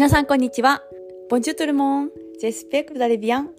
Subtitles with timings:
[0.00, 0.82] 皆さんこんにちは。
[1.28, 2.10] ボンジュトルモン、
[2.40, 3.50] ジェスペクダレビアン。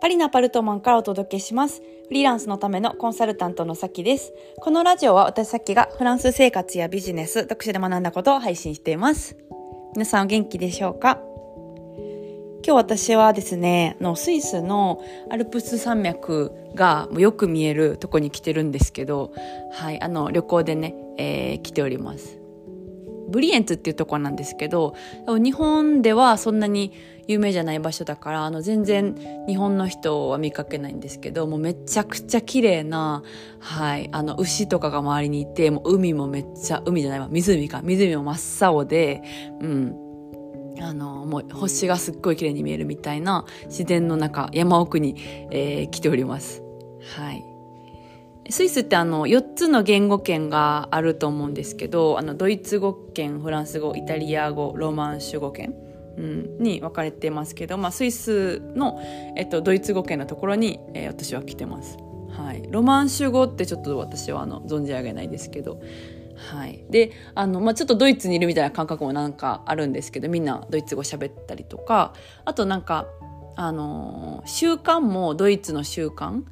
[0.00, 1.80] パリのアパルトマンからお届けします。
[2.08, 4.34] フリーランスのためのコンサルタントのさきです。
[4.60, 9.36] このラジオは私さきがフランス生活やビジネス、読書で学んだことを配信しています。
[9.94, 11.20] 皆さんお元気でしょうか？
[12.66, 19.30] 今日私はですね、のスイスのアルプス山脈がよく見えるとこに来てるんですけど、
[19.70, 22.35] はい、あの旅行でね、えー、来ております。
[23.28, 24.94] ブリエンツっていうとこなんですけど
[25.26, 26.92] 日本ではそんなに
[27.26, 29.16] 有名じゃない場所だからあの全然
[29.48, 33.22] 日本の人は見かけないんですけどもうめちゃくちゃ綺麗な
[33.58, 39.22] はいあの牛とかが周りにいてもう海もめっちゃ海じゃないわ湖か湖も真っ青で
[39.60, 40.06] うん。
[40.78, 45.16] あのもう星がすっごい綺麗に見えるみたいな自然の中山奥に、
[45.50, 46.62] えー、来ております。
[47.16, 47.55] はい。
[48.50, 55.74] スイスってあの4つの言語圏があると思うんですけどあのドイツ語圏フランス語イタリア語ロマンシュ語圏、
[56.16, 59.00] うん、に分かれてますけど、まあ、スイスの、
[59.36, 61.98] えっと、ドイツ語圏のところに、えー、私は来てます。
[62.30, 65.80] はい、ロマンシュ語ってちょっと私はあの存じ上げないですけど、
[66.36, 72.12] はい、であの、まあ、ちょっとドイツにいるみたいな感覚もなんかあるんですけどみんなドイツ語喋ったりとか
[72.44, 73.06] あとなんか
[73.56, 76.42] あの習慣もドイツの習慣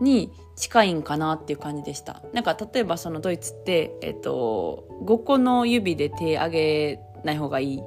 [0.00, 2.22] に近いんかなっていう感じでした。
[2.32, 7.82] なんか例えばそのドイツって、えっと、5個の指で手上げない方がいい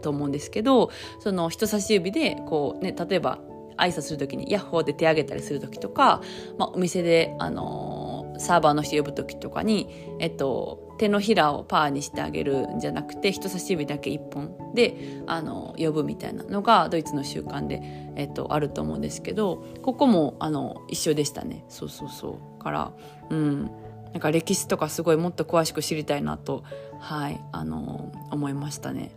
[0.00, 3.40] と思うんですけど、その人差し指でこうね、例えば
[3.76, 6.22] 挨拶する時にヤッホーで手上げたりする時とか、
[6.56, 9.88] まあ、お店で、あのー、サーバーの人呼ぶ時とかに、
[10.20, 14.72] えっと、手のひらをパーにしてあげるんじゃなくて人差し指だけ1本。
[14.72, 17.82] であの呼ぶみたいなのがドイツの習慣で、
[18.14, 21.64] えっと、あると思うんですけどここもあの一緒でしたね。
[21.68, 22.62] そうそうそう。
[22.62, 22.92] から
[23.30, 23.70] うん。
[24.12, 26.62] なんか歴史とかすごいもっと詳しく知りたいなと
[27.00, 29.10] はいあの思いましたね。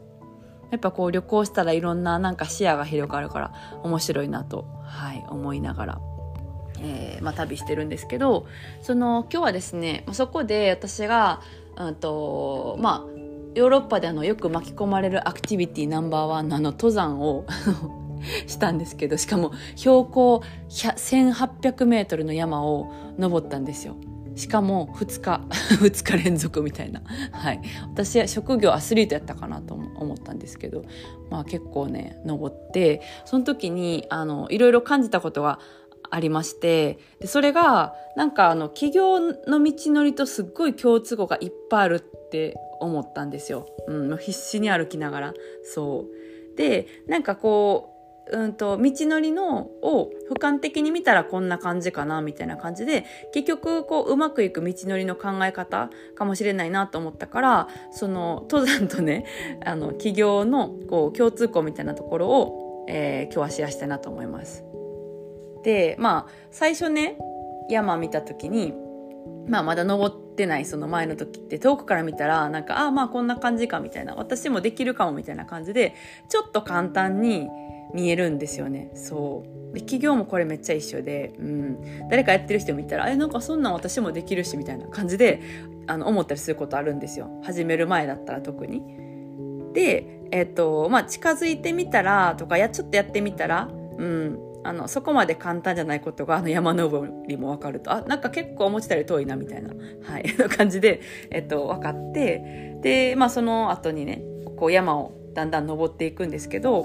[0.72, 3.54] やっぱこう旅行したらいろんななんか視野が広がるから
[3.84, 6.02] 面白いなと、はい、思いながら、
[6.82, 8.48] えー、まあ、旅してるんですけど
[8.82, 11.42] その今日はですねそこで私が、
[11.78, 13.16] うんとまあ、
[13.56, 17.46] ヨーロッパであのよく巻き込まれるアクティビティナンバーワンのあの登山を
[18.48, 23.96] したんですけどしかも標高1800メートルの山を登ったんですよ。
[24.36, 25.42] しかも2日
[25.78, 27.62] 2日連続みたいな、はい、
[27.94, 30.84] 私は職業アスリートやったかなと思ったんですけど、
[31.30, 35.60] まあ、結構ね登ってその時にあのいろいろ感じたことが
[36.16, 45.34] ありましてでそれがなんかあの起業の道のりとすっごい共通語がいっぱいあるって思ったんですよ、うん、必死に歩きながら。
[45.64, 46.06] そ
[46.54, 46.58] う。
[46.58, 47.96] でなんかこう
[48.32, 59.26] うんと、道のりのを俯瞰的に見たらこんな感じかなみたいな感じで結局こううまくいく道のりの考え方かもしれないなと思ったからその登山とね
[59.64, 64.64] あの起業のこう共通項みたいなところを、えー、今日はシェアしたいなと思います。
[65.66, 67.18] でまあ最初ね
[67.70, 68.74] 山見た時に
[69.48, 75.96] まあまだ登ってないその前の時って遠くから見たらなんかああまあこんな感じかみたいな私もできるかもみたいな感じで
[76.30, 77.50] ちょっと簡単に
[77.94, 78.92] 見えるんですよね。
[78.94, 79.74] そう。
[79.74, 85.42] で企業もこれめっちゃ一緒で、うん、誰かやってる人見たらえなんかそんなん私もできるしみたいな感じで
[85.88, 87.30] あの思ったりすることあるんですよ。
[87.44, 88.84] 始める前だったら特に。
[89.74, 97.92] でえっ、とまあ近づいてみたらとかやちょっとやってみたら、うん、あのそこまで簡単じゃないことがあの山登りも分かると。
[97.92, 99.70] あなんか結構思ってたより遠いなみたいな、
[100.04, 102.78] はい、 感じで、えっと、分かって。
[102.82, 104.24] で、まあ、その後にね
[104.58, 106.82] こう山をだんだん登っていくんですけど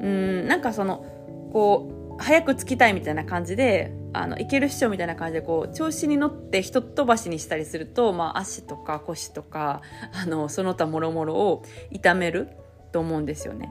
[0.00, 1.04] うんなんかその
[1.52, 9.80] こう早く着きたいみたいな感じであの行けるっしょみたいな感じでこう調子に乗って一飛ばしにしたりすると、まあ、足とか腰とか
[10.12, 12.48] あのその他もろもろを痛める
[12.92, 13.70] と思うんですよね。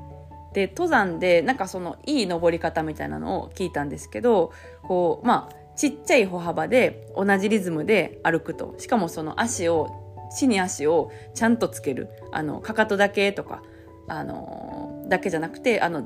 [0.53, 4.51] で登山でなんかそのいい登り方みたいなのを聞いたんですけど
[4.83, 8.75] こうまあちっちゃい歩幅で同じリズムで歩くと。
[8.77, 9.89] しかもその足を
[10.35, 12.09] 地に足をちゃんとつける。
[12.31, 13.63] あのかかとだけとか
[14.07, 16.03] あのだけじゃなくてあの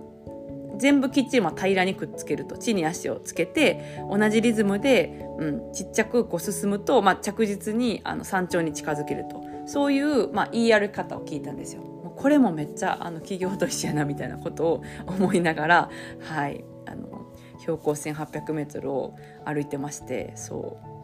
[0.78, 2.58] 全部きっちり平らにくっつけると。
[2.58, 9.44] 地に足をつけて同じリズムで、うん、ちっちゃくこう進むと、まあ、着実にあの山頂に近づけると。
[9.66, 11.82] そういう、まあ、言い歩き方を聞いたんですよ。
[12.16, 15.90] これもめっちゃあの企業と一緒やなみたいなことを思いながら、
[16.22, 17.26] はい、あの
[17.60, 19.16] 標高 1800m を
[19.46, 20.96] 歩いてましてそう。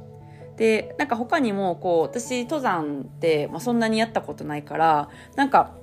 [0.57, 5.75] でなんか他にもこう私登山って、まあ、そんなにやったことないからなんか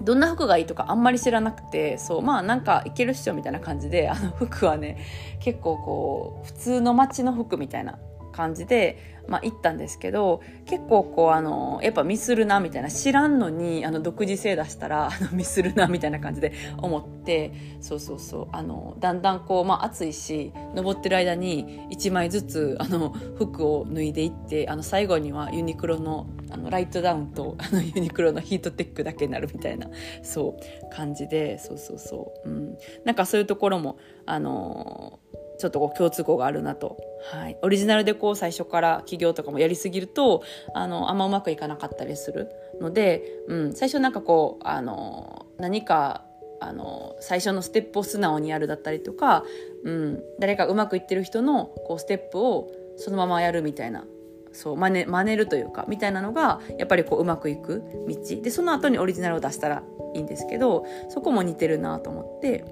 [0.00, 4.98] どんな服がいいとかあんまり知らなくてそうまあなんかいけるっしょみたいな感じであの服はね
[5.40, 7.98] 結構こう普通の街の服みたいな
[8.34, 29.88] 感じでまあ、行ったんですけど結構こうあのやっぱミスるなみたいな知らんのにあの独自性出したらあのミスるなみたいな感じで思ってそうそうそうあのだんだんこう、まあ、暑いし登ってる間に1枚ずつあの服を脱いでいってあの最後にはユニクロのあのライトダウンとあのユニクロのヒートテックだけになるみたいな
[30.22, 35.18] そう感じでそうそうそう、うん、なんかそういうところもあの
[35.58, 36.96] ちょっとこう共通項があるなと。
[37.32, 37.58] はい。
[37.62, 40.42] オリジナルでこう最初から企業とかもやりすぎると、
[40.74, 42.48] あの、あんまうまくいかなかったりする
[42.80, 46.24] ので、うん、最初なんかこう、あの、何か、
[46.60, 49.44] あの、最初のステップを素直にやるだったりとか、
[49.84, 54.04] うん、誰かうまくいってる人のこうステップをそのままやるみたいな
[54.52, 59.82] そう真似真似るというかみたいなのがやっぱりこううまくいく道でその後にオリジナルを出したら
[60.14, 62.64] いいんですけどそこも似てるなと思って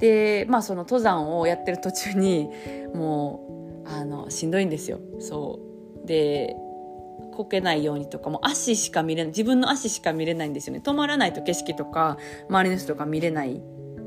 [0.00, 2.50] でまあその登山をやってる途中に
[2.94, 5.00] もうあのしんどいんですよ。
[5.20, 5.60] そ
[6.04, 6.06] う。
[6.06, 6.56] で
[7.32, 10.80] こけないようにとかも足しか見れない自分の足しか見れないんですよね。
[10.84, 12.16] 止まらないと景色とか
[12.48, 13.60] 周りの人とか見れない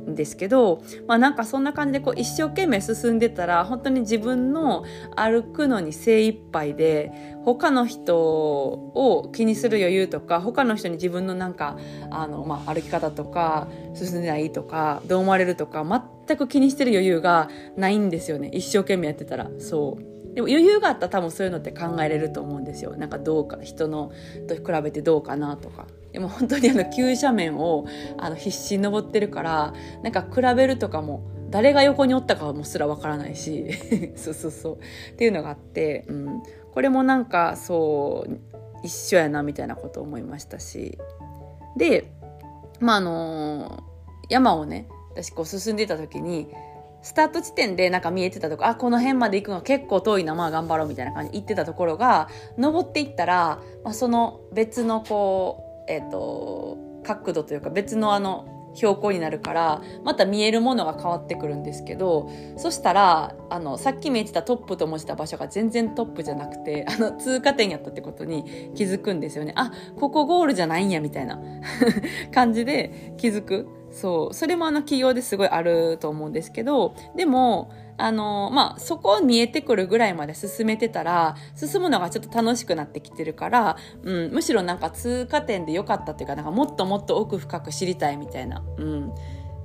[0.08, 4.84] んですけど、まあなんかそんな感じでこう一生懸命進んでたら本当に自分の
[5.16, 7.12] 歩くのに精一杯で
[7.44, 11.78] 他の人を気にする余裕とか他の人に自分のなんか
[12.12, 15.86] あの、まあ、歩き方とか進んでないとかどう思われるとか
[16.28, 20.18] 全く気にしてる余裕がないんですよね一生懸命やってたらそう。
[20.38, 22.96] でも余裕があったら多分そういうのって考えれると思うんですよ。
[22.96, 24.12] なんかどうか、人の
[24.48, 25.88] と比べてどうかなとか。
[26.18, 27.86] でも本当にあの急斜面を
[28.18, 31.22] あの必死に登ってるからなんか比べるとかも
[31.52, 33.68] 誰が横におったかもすらわからないし。
[34.18, 34.78] そうそうそう。
[34.78, 36.44] っていうのがあって、うん、
[36.74, 38.40] これもなんかそう
[38.82, 40.98] 一緒やなみたいなことを思いましたし。
[41.78, 42.12] で
[42.80, 43.84] まああの
[44.28, 46.48] 山をね私こう進んでた時に
[47.04, 52.28] スタート地点でなんか見えてたとこあこの辺まで行くの結構遠いなまあ頑張ろうみたいな感じで行ってたところが
[52.58, 69.54] 登っていったら、まあ、その別のこうえっ、ー、と、角度というか別のあの、標高になるからまた見えるものが変わってくるんですけどそしたらあのさっき見えてたトップと思ってた場所が全然トップじゃなくて あの通過点やったってことに気づくんですよね。
[69.56, 71.42] あここゴールじゃないんやみたいな
[72.32, 73.68] 感じで気づく。
[73.90, 74.34] そう。
[74.34, 89.14] それもあの企業ですごいあると思うんですけどでもあの、まあ、そこ見えてくるぐらいまで進めてたら、進むのがちょっと楽しくなってきてるから、うん、むしろなんか通過点で良かったっていうか、なんかもっともっと奥深く知りたいみたいな、うん、っ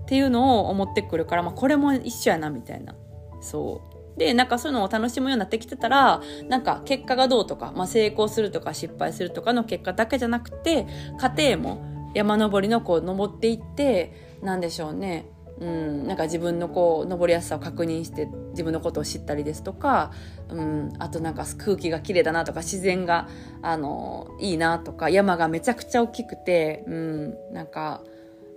[0.07, 2.95] ていうのを思ってくるから、まあ、これも一緒やな、みたいな。
[3.41, 3.83] そ
[4.17, 4.19] う。
[4.19, 10.87] で、なんかそういうのを楽しむようになってきてたら、なんか結果がどうとか、まあ、成功するとか失敗するとかの結果だけじゃなくて、
[11.19, 15.27] 過程も山登りのこう登っていって、なんでしょうね。
[15.61, 20.11] うん、なんか自分のこう登りやすさを確認して自分のことを知ったりですとか、
[20.49, 23.29] うん、あとなんか空気が綺麗だなとか自然が
[23.63, 28.03] あのいいなとか山がめちゃくちゃ大きくて、うん、なんか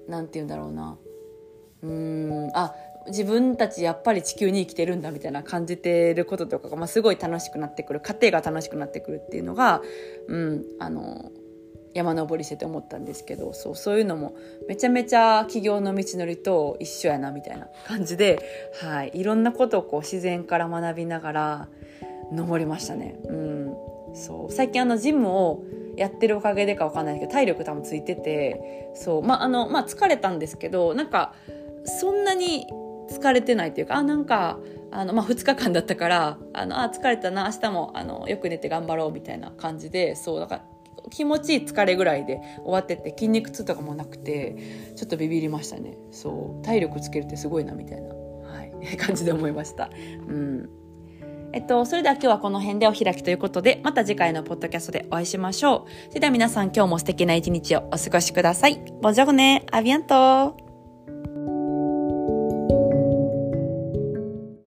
[0.08, 0.98] なんて言うんだろうな。
[1.84, 2.74] うんあ
[3.08, 9.82] 自分たちやっぱり地球に生きてるんだみたいな感じてることとかが、まあ、すごい楽しくなってくる過程が楽しくなってくるっていうのが、
[10.28, 11.32] うん、あの
[11.96, 14.36] 山登りしてて思ったんですけどそうそういうのも
[14.68, 18.38] めちゃめちゃ起業の道のりと一緒やなみたいな感じで、
[18.82, 21.68] はい、いろんなことをこう自然から学びながら
[22.34, 23.16] 登りましたね。
[23.26, 23.76] うん、
[24.14, 24.52] そう。
[24.52, 25.64] 最近あのジムを
[25.96, 29.24] やってるおかげでかわかんないけど体力多分ついててそう。
[29.24, 31.34] まああのまあ疲れたんですけどなんか
[31.86, 32.68] そんなに
[33.10, 34.60] 疲れてないというかあなんか
[34.92, 40.66] あの、まあ、2日間だったからあのあ疲れたな明日もあのよく寝て頑張ろうみたいな感じでそうだから
[41.10, 45.98] 気持ちいい疲れぐらいで終わってて筋肉痛とかもなくてちょっとビビりましたね。
[46.12, 46.66] そう。
[46.66, 49.90] 体力つけるってすごいなみたいな、はい、 感じで思いました。
[50.28, 50.70] うん。
[51.54, 56.10] えっと、それでは今日はこの辺でお開きということで、また次回のポッドキャストでお会いしましょう。
[56.10, 58.82] それでは皆さん今日も素敵な一日をお過ごしください。
[59.02, 60.65] ボジョグネ、アビアント